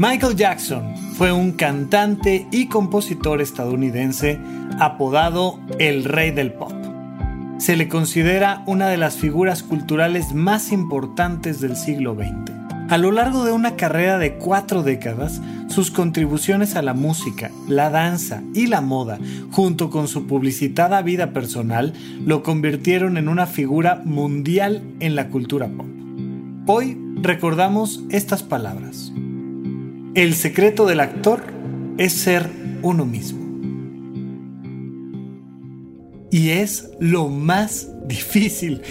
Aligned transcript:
Michael 0.00 0.34
Jackson 0.34 0.96
fue 1.18 1.30
un 1.30 1.52
cantante 1.52 2.46
y 2.50 2.68
compositor 2.68 3.42
estadounidense 3.42 4.40
apodado 4.78 5.60
el 5.78 6.04
rey 6.04 6.30
del 6.30 6.54
pop. 6.54 6.72
Se 7.58 7.76
le 7.76 7.86
considera 7.86 8.62
una 8.66 8.88
de 8.88 8.96
las 8.96 9.16
figuras 9.16 9.62
culturales 9.62 10.32
más 10.32 10.72
importantes 10.72 11.60
del 11.60 11.76
siglo 11.76 12.14
XX. 12.14 12.50
A 12.88 12.96
lo 12.96 13.12
largo 13.12 13.44
de 13.44 13.52
una 13.52 13.76
carrera 13.76 14.16
de 14.16 14.36
cuatro 14.36 14.82
décadas, 14.82 15.42
sus 15.68 15.90
contribuciones 15.90 16.76
a 16.76 16.82
la 16.82 16.94
música, 16.94 17.50
la 17.68 17.90
danza 17.90 18.42
y 18.54 18.68
la 18.68 18.80
moda, 18.80 19.18
junto 19.50 19.90
con 19.90 20.08
su 20.08 20.26
publicitada 20.26 21.02
vida 21.02 21.34
personal, 21.34 21.92
lo 22.24 22.42
convirtieron 22.42 23.18
en 23.18 23.28
una 23.28 23.46
figura 23.46 24.00
mundial 24.02 24.82
en 25.00 25.14
la 25.14 25.28
cultura 25.28 25.68
pop. 25.68 25.84
Hoy 26.64 26.96
recordamos 27.20 28.02
estas 28.08 28.42
palabras. 28.42 29.12
El 30.14 30.34
secreto 30.34 30.86
del 30.86 30.98
actor 30.98 31.40
es 31.96 32.14
ser 32.14 32.50
uno 32.82 33.06
mismo. 33.06 33.38
Y 36.32 36.50
es 36.50 36.90
lo 36.98 37.28
más 37.28 37.88
difícil. 38.08 38.82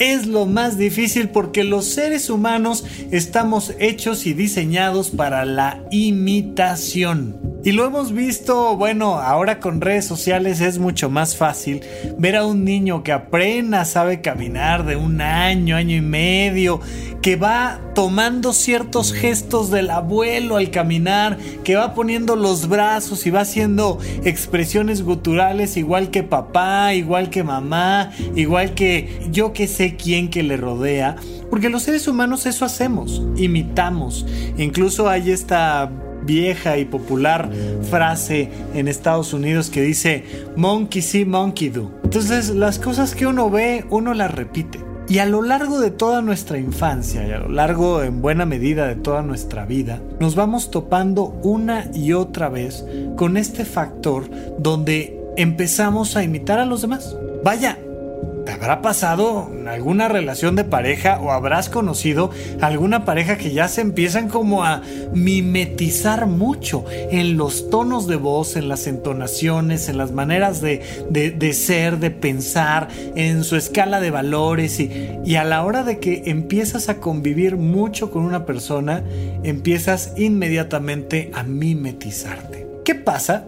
Es 0.00 0.26
lo 0.26 0.46
más 0.46 0.76
difícil 0.76 1.28
porque 1.28 1.62
los 1.62 1.84
seres 1.84 2.28
humanos 2.28 2.84
estamos 3.12 3.72
hechos 3.78 4.26
y 4.26 4.34
diseñados 4.34 5.10
para 5.10 5.44
la 5.44 5.84
imitación. 5.92 7.53
Y 7.64 7.72
lo 7.72 7.86
hemos 7.86 8.12
visto, 8.12 8.76
bueno, 8.76 9.14
ahora 9.14 9.58
con 9.58 9.80
redes 9.80 10.04
sociales 10.04 10.60
es 10.60 10.78
mucho 10.78 11.08
más 11.08 11.34
fácil 11.34 11.80
ver 12.18 12.36
a 12.36 12.44
un 12.44 12.62
niño 12.62 13.02
que 13.02 13.10
apenas 13.10 13.92
sabe 13.92 14.20
caminar 14.20 14.84
de 14.84 14.96
un 14.96 15.22
año, 15.22 15.74
año 15.74 15.96
y 15.96 16.02
medio, 16.02 16.82
que 17.22 17.36
va 17.36 17.80
tomando 17.94 18.52
ciertos 18.52 19.14
gestos 19.14 19.70
del 19.70 19.88
abuelo 19.88 20.58
al 20.58 20.70
caminar, 20.70 21.38
que 21.64 21.74
va 21.74 21.94
poniendo 21.94 22.36
los 22.36 22.68
brazos 22.68 23.24
y 23.26 23.30
va 23.30 23.40
haciendo 23.40 23.98
expresiones 24.24 25.02
guturales 25.02 25.78
igual 25.78 26.10
que 26.10 26.22
papá, 26.22 26.92
igual 26.92 27.30
que 27.30 27.44
mamá, 27.44 28.10
igual 28.36 28.74
que 28.74 29.26
yo 29.30 29.54
que 29.54 29.68
sé 29.68 29.96
quién 29.96 30.28
que 30.28 30.42
le 30.42 30.58
rodea. 30.58 31.16
Porque 31.48 31.70
los 31.70 31.84
seres 31.84 32.08
humanos 32.08 32.44
eso 32.44 32.66
hacemos, 32.66 33.22
imitamos. 33.36 34.26
Incluso 34.58 35.08
hay 35.08 35.30
esta 35.30 35.90
vieja 36.24 36.78
y 36.78 36.84
popular 36.84 37.50
frase 37.90 38.50
en 38.74 38.88
Estados 38.88 39.32
Unidos 39.32 39.70
que 39.70 39.82
dice 39.82 40.24
monkey 40.56 41.02
see, 41.02 41.24
monkey 41.24 41.68
do. 41.68 41.90
Entonces 42.04 42.50
las 42.50 42.78
cosas 42.78 43.14
que 43.14 43.26
uno 43.26 43.50
ve, 43.50 43.84
uno 43.90 44.14
las 44.14 44.32
repite. 44.32 44.80
Y 45.06 45.18
a 45.18 45.26
lo 45.26 45.42
largo 45.42 45.80
de 45.80 45.90
toda 45.90 46.22
nuestra 46.22 46.58
infancia 46.58 47.26
y 47.28 47.30
a 47.30 47.38
lo 47.38 47.48
largo 47.48 48.02
en 48.02 48.22
buena 48.22 48.46
medida 48.46 48.86
de 48.86 48.96
toda 48.96 49.20
nuestra 49.20 49.66
vida, 49.66 50.00
nos 50.18 50.34
vamos 50.34 50.70
topando 50.70 51.24
una 51.42 51.90
y 51.92 52.14
otra 52.14 52.48
vez 52.48 52.86
con 53.16 53.36
este 53.36 53.66
factor 53.66 54.30
donde 54.58 55.20
empezamos 55.36 56.16
a 56.16 56.24
imitar 56.24 56.58
a 56.58 56.64
los 56.64 56.80
demás. 56.80 57.14
Vaya, 57.42 57.78
¿Te 58.44 58.52
habrá 58.52 58.82
pasado 58.82 59.50
alguna 59.66 60.08
relación 60.08 60.54
de 60.54 60.64
pareja 60.64 61.18
o 61.18 61.30
habrás 61.30 61.70
conocido 61.70 62.30
alguna 62.60 63.06
pareja 63.06 63.38
que 63.38 63.52
ya 63.52 63.68
se 63.68 63.80
empiezan 63.80 64.28
como 64.28 64.64
a 64.64 64.82
mimetizar 65.14 66.26
mucho 66.26 66.84
en 66.90 67.38
los 67.38 67.70
tonos 67.70 68.06
de 68.06 68.16
voz, 68.16 68.56
en 68.56 68.68
las 68.68 68.86
entonaciones, 68.86 69.88
en 69.88 69.96
las 69.96 70.12
maneras 70.12 70.60
de, 70.60 70.82
ser, 71.54 71.98
de 71.98 72.10
pensar, 72.10 72.88
en 73.14 73.44
su 73.44 73.56
escala 73.56 74.00
de 74.00 74.10
valores 74.10 74.78
y, 74.78 74.90
y 75.24 75.36
a 75.36 75.44
la 75.44 75.64
hora 75.64 75.82
de 75.82 75.98
que 75.98 76.24
empiezas 76.26 76.90
a 76.90 77.00
convivir 77.00 77.56
mucho 77.56 78.10
con 78.10 78.24
una 78.24 78.44
persona, 78.44 79.04
empiezas 79.42 80.12
inmediatamente 80.16 81.30
a 81.32 81.44
mimetizarte. 81.44 82.66
¿Qué 82.84 82.94
pasa? 82.94 83.46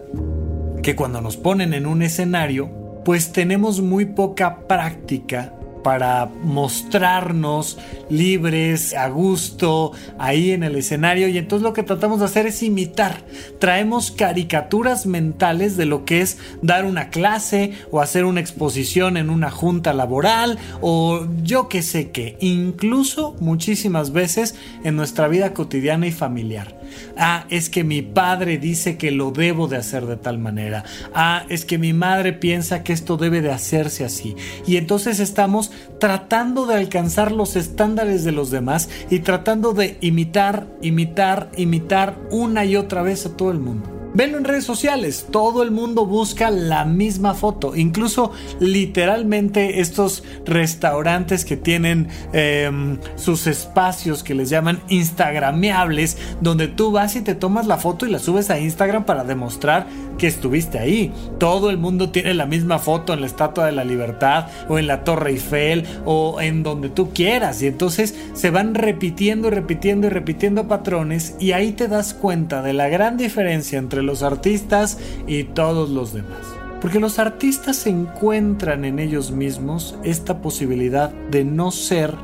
Que 0.81 0.95
cuando 0.95 1.21
nos 1.21 1.37
ponen 1.37 1.75
en 1.75 1.85
un 1.85 2.01
escenario, 2.01 2.76
pues 3.07 3.31
tenemos 3.31 3.79
muy 3.79 4.03
poca 4.03 4.67
práctica 4.67 5.53
para 5.81 6.25
mostrarnos 6.43 7.77
libres, 8.09 8.93
a 8.93 9.07
gusto, 9.07 9.93
ahí 10.19 10.51
en 10.51 10.63
el 10.63 10.75
escenario. 10.75 11.29
Y 11.29 11.37
entonces 11.37 11.63
lo 11.63 11.71
que 11.71 11.83
tratamos 11.83 12.19
de 12.19 12.25
hacer 12.25 12.47
es 12.47 12.61
imitar. 12.63 13.23
Traemos 13.59 14.11
caricaturas 14.11 15.05
mentales 15.05 15.77
de 15.77 15.85
lo 15.85 16.03
que 16.03 16.19
es 16.19 16.37
dar 16.61 16.83
una 16.83 17.07
clase 17.07 17.71
o 17.91 18.01
hacer 18.01 18.25
una 18.25 18.41
exposición 18.41 19.15
en 19.15 19.29
una 19.29 19.51
junta 19.51 19.93
laboral 19.93 20.59
o 20.81 21.25
yo 21.43 21.69
que 21.69 21.83
sé 21.83 22.11
qué. 22.11 22.35
Incluso 22.41 23.37
muchísimas 23.39 24.11
veces 24.11 24.55
en 24.83 24.97
nuestra 24.97 25.29
vida 25.29 25.53
cotidiana 25.53 26.07
y 26.07 26.11
familiar. 26.11 26.76
Ah, 27.17 27.45
es 27.49 27.69
que 27.69 27.83
mi 27.83 28.01
padre 28.01 28.57
dice 28.57 28.97
que 28.97 29.11
lo 29.11 29.31
debo 29.31 29.67
de 29.67 29.77
hacer 29.77 30.05
de 30.05 30.17
tal 30.17 30.37
manera. 30.37 30.83
Ah, 31.13 31.45
es 31.49 31.65
que 31.65 31.77
mi 31.77 31.93
madre 31.93 32.33
piensa 32.33 32.83
que 32.83 32.93
esto 32.93 33.17
debe 33.17 33.41
de 33.41 33.51
hacerse 33.51 34.05
así. 34.05 34.35
Y 34.65 34.77
entonces 34.77 35.19
estamos 35.19 35.71
tratando 35.99 36.65
de 36.65 36.75
alcanzar 36.75 37.31
los 37.31 37.55
estándares 37.55 38.23
de 38.23 38.31
los 38.31 38.51
demás 38.51 38.89
y 39.09 39.19
tratando 39.19 39.73
de 39.73 39.97
imitar, 40.01 40.67
imitar, 40.81 41.51
imitar 41.57 42.17
una 42.31 42.65
y 42.65 42.75
otra 42.75 43.01
vez 43.01 43.25
a 43.25 43.35
todo 43.35 43.51
el 43.51 43.59
mundo. 43.59 43.96
Venlo 44.17 44.39
en 44.39 44.45
redes 44.45 44.63
sociales, 44.63 45.27
todo 45.29 45.61
el 45.61 45.69
mundo 45.69 46.07
busca 46.07 46.49
la 46.49 46.85
misma 46.85 47.35
foto, 47.35 47.75
incluso 47.75 48.31
literalmente 48.59 49.79
estos 49.79 50.23
restaurantes 50.43 51.45
que 51.45 51.55
tienen 51.55 52.07
em, 52.33 52.97
sus 53.15 53.45
espacios 53.45 54.23
que 54.23 54.33
les 54.33 54.49
llaman 54.49 54.79
instagrameables, 54.89 56.17
donde 56.41 56.67
tú 56.67 56.91
vas 56.91 57.15
y 57.15 57.21
te 57.21 57.35
tomas 57.35 57.67
la 57.67 57.77
foto 57.77 58.07
y 58.07 58.09
la 58.09 58.17
subes 58.17 58.49
a 58.49 58.59
Instagram 58.59 59.05
para 59.05 59.23
demostrar 59.23 59.85
que 60.17 60.25
estuviste 60.25 60.79
ahí. 60.79 61.13
Todo 61.37 61.69
el 61.69 61.77
mundo 61.77 62.09
tiene 62.09 62.33
la 62.33 62.47
misma 62.47 62.79
foto 62.79 63.13
en 63.13 63.21
la 63.21 63.27
Estatua 63.27 63.67
de 63.67 63.71
la 63.71 63.83
Libertad 63.83 64.47
o 64.67 64.79
en 64.79 64.87
la 64.87 65.03
Torre 65.03 65.29
Eiffel 65.29 65.85
o 66.05 66.41
en 66.41 66.63
donde 66.63 66.89
tú 66.89 67.11
quieras. 67.13 67.61
Y 67.61 67.67
entonces 67.67 68.15
se 68.33 68.49
van 68.49 68.73
repitiendo 68.73 69.47
y 69.47 69.51
repitiendo 69.51 70.07
y 70.07 70.09
repitiendo 70.09 70.67
patrones 70.67 71.35
y 71.39 71.51
ahí 71.51 71.71
te 71.71 71.87
das 71.87 72.15
cuenta 72.15 72.61
de 72.61 72.73
la 72.73 72.89
gran 72.89 73.17
diferencia 73.17 73.77
entre 73.77 74.01
los 74.07 74.23
artistas 74.23 74.97
y 75.27 75.43
todos 75.43 75.91
los 75.91 76.13
demás. 76.13 76.41
Porque 76.81 76.99
los 76.99 77.19
artistas 77.19 77.85
encuentran 77.85 78.85
en 78.85 78.97
ellos 78.97 79.31
mismos 79.31 79.95
esta 80.03 80.41
posibilidad 80.41 81.11
de 81.11 81.43
no 81.43 81.69
ser 81.69 82.15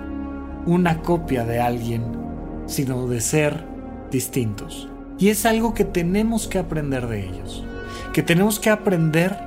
una 0.65 1.01
copia 1.01 1.45
de 1.45 1.59
alguien, 1.59 2.03
sino 2.65 3.07
de 3.07 3.21
ser 3.21 3.65
distintos. 4.09 4.89
Y 5.19 5.29
es 5.29 5.45
algo 5.45 5.73
que 5.73 5.85
tenemos 5.85 6.47
que 6.47 6.59
aprender 6.59 7.07
de 7.07 7.27
ellos, 7.27 7.63
que 8.13 8.23
tenemos 8.23 8.59
que 8.59 8.69
aprender 8.69 9.37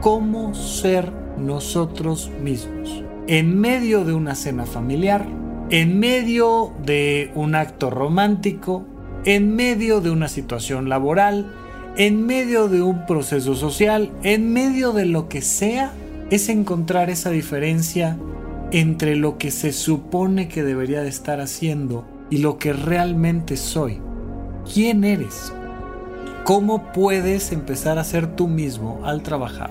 cómo 0.00 0.54
ser 0.54 1.12
nosotros 1.38 2.30
mismos. 2.42 3.02
En 3.26 3.58
medio 3.58 4.04
de 4.04 4.14
una 4.14 4.34
cena 4.34 4.66
familiar, 4.66 5.26
en 5.70 5.98
medio 5.98 6.72
de 6.84 7.30
un 7.34 7.54
acto 7.54 7.90
romántico, 7.90 8.86
en 9.24 9.56
medio 9.56 10.00
de 10.00 10.10
una 10.10 10.28
situación 10.28 10.88
laboral, 10.88 11.50
en 11.96 12.26
medio 12.26 12.68
de 12.68 12.82
un 12.82 13.06
proceso 13.06 13.54
social, 13.54 14.10
en 14.22 14.52
medio 14.52 14.92
de 14.92 15.06
lo 15.06 15.28
que 15.28 15.42
sea, 15.42 15.92
es 16.30 16.48
encontrar 16.48 17.08
esa 17.08 17.30
diferencia 17.30 18.16
entre 18.72 19.14
lo 19.14 19.38
que 19.38 19.52
se 19.52 19.72
supone 19.72 20.48
que 20.48 20.64
debería 20.64 21.02
de 21.02 21.08
estar 21.08 21.40
haciendo 21.40 22.04
y 22.30 22.38
lo 22.38 22.58
que 22.58 22.72
realmente 22.72 23.56
soy. 23.56 24.00
¿Quién 24.72 25.04
eres? 25.04 25.52
¿Cómo 26.42 26.92
puedes 26.92 27.52
empezar 27.52 27.98
a 27.98 28.04
ser 28.04 28.34
tú 28.34 28.48
mismo 28.48 29.00
al 29.04 29.22
trabajar, 29.22 29.70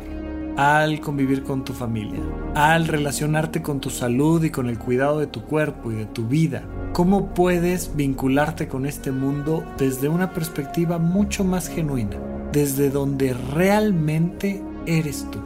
al 0.56 1.02
convivir 1.02 1.44
con 1.44 1.66
tu 1.66 1.74
familia, 1.74 2.22
al 2.56 2.88
relacionarte 2.88 3.62
con 3.62 3.82
tu 3.82 3.90
salud 3.90 4.42
y 4.44 4.50
con 4.50 4.70
el 4.70 4.80
cuidado 4.80 5.20
de 5.20 5.28
tu 5.28 5.44
cuerpo 5.44 5.92
y 5.92 5.96
de 5.96 6.06
tu 6.06 6.28
vida? 6.28 6.64
¿Cómo 6.94 7.34
puedes 7.34 7.96
vincularte 7.96 8.68
con 8.68 8.86
este 8.86 9.12
mundo 9.12 9.64
desde 9.80 10.10
una 10.10 10.32
perspectiva 10.32 11.00
mucho 11.00 11.44
más 11.44 11.68
genuina, 11.68 12.18
desde 12.52 12.92
donde 12.92 13.34
realmente 13.34 14.62
eres 14.86 15.26
tú? 15.32 15.40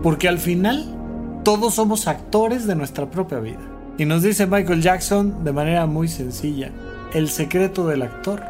Porque 0.00 0.28
al 0.28 0.38
final 0.38 1.40
todos 1.42 1.74
somos 1.74 2.06
actores 2.06 2.68
de 2.68 2.76
nuestra 2.76 3.10
propia 3.10 3.40
vida. 3.40 3.58
Y 3.98 4.04
nos 4.04 4.22
dice 4.22 4.46
Michael 4.46 4.80
Jackson 4.80 5.42
de 5.42 5.52
manera 5.52 5.86
muy 5.86 6.06
sencilla, 6.06 6.70
el 7.12 7.28
secreto 7.30 7.88
del 7.88 8.02
actor 8.02 8.40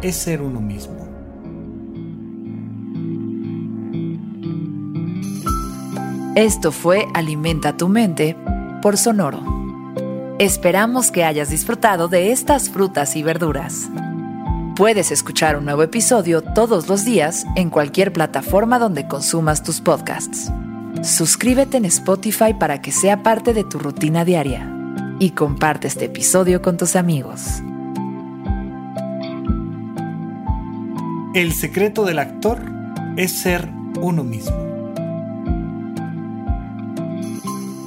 es 0.00 0.16
ser 0.16 0.40
uno 0.40 0.62
mismo. 0.62 0.96
Esto 6.36 6.72
fue 6.72 7.04
Alimenta 7.12 7.76
tu 7.76 7.90
mente 7.90 8.34
por 8.80 8.96
Sonoro. 8.96 9.51
Esperamos 10.38 11.10
que 11.10 11.24
hayas 11.24 11.50
disfrutado 11.50 12.08
de 12.08 12.32
estas 12.32 12.70
frutas 12.70 13.16
y 13.16 13.22
verduras. 13.22 13.88
Puedes 14.76 15.10
escuchar 15.12 15.56
un 15.56 15.66
nuevo 15.66 15.82
episodio 15.82 16.42
todos 16.42 16.88
los 16.88 17.04
días 17.04 17.44
en 17.54 17.68
cualquier 17.68 18.12
plataforma 18.12 18.78
donde 18.78 19.06
consumas 19.06 19.62
tus 19.62 19.80
podcasts. 19.80 20.50
Suscríbete 21.02 21.76
en 21.76 21.84
Spotify 21.84 22.54
para 22.58 22.80
que 22.80 22.92
sea 22.92 23.22
parte 23.22 23.52
de 23.52 23.62
tu 23.62 23.78
rutina 23.78 24.24
diaria 24.24 24.68
y 25.18 25.30
comparte 25.30 25.86
este 25.86 26.06
episodio 26.06 26.62
con 26.62 26.78
tus 26.78 26.96
amigos. 26.96 27.62
El 31.34 31.52
secreto 31.52 32.04
del 32.04 32.18
actor 32.18 32.58
es 33.16 33.32
ser 33.32 33.68
uno 34.00 34.24
mismo. 34.24 34.71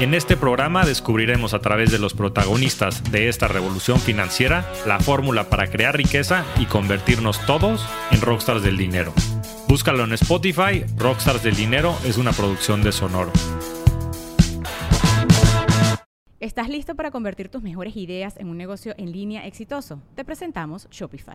En 0.00 0.12
este 0.12 0.36
programa 0.36 0.84
descubriremos 0.84 1.54
a 1.54 1.60
través 1.60 1.92
de 1.92 2.00
los 2.00 2.14
protagonistas 2.14 3.12
de 3.12 3.28
esta 3.28 3.46
revolución 3.46 4.00
financiera 4.00 4.68
la 4.86 4.98
fórmula 4.98 5.48
para 5.48 5.68
crear 5.68 5.96
riqueza 5.96 6.44
y 6.58 6.66
convertirnos 6.66 7.38
todos 7.46 7.86
en 8.10 8.20
rockstars 8.20 8.64
del 8.64 8.76
dinero. 8.76 9.12
Búscalo 9.68 10.02
en 10.02 10.12
Spotify, 10.14 10.84
Rockstars 10.96 11.44
del 11.44 11.54
Dinero 11.54 11.96
es 12.04 12.18
una 12.18 12.32
producción 12.32 12.82
de 12.82 12.90
Sonoro. 12.90 13.30
¿Estás 16.40 16.68
listo 16.68 16.96
para 16.96 17.12
convertir 17.12 17.48
tus 17.48 17.62
mejores 17.62 17.96
ideas 17.96 18.36
en 18.36 18.48
un 18.48 18.58
negocio 18.58 18.94
en 18.98 19.12
línea 19.12 19.46
exitoso? 19.46 20.02
Te 20.16 20.24
presentamos 20.24 20.88
Shopify. 20.90 21.34